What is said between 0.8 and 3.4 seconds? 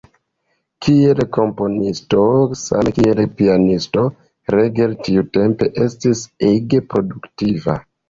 Kiel komponisto same kiel